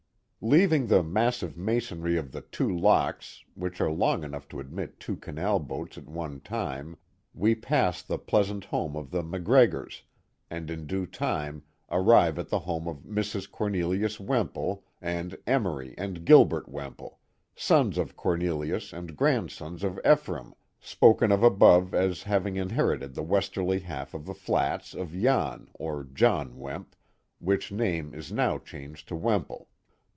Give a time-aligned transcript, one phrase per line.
[0.43, 5.15] Leaving the massive masonry of the two locks," which are long enough to admit two
[5.15, 6.97] canal boats at one time,
[7.31, 10.01] we pass the pleasant home of the Mac Gregors,
[10.49, 11.61] and in due time
[11.91, 13.51] arrive at the home of Mrs.
[13.51, 17.19] Cornelius Wemple and Emory and Gilbert Wemple,
[17.55, 23.21] sons of Cornelius and grandsons of Ephraim, spoken of above as having in herited the
[23.21, 26.95] westerly half of the flats of Jan or John Wemp,
[27.37, 29.67] which name is now changed to Wemple.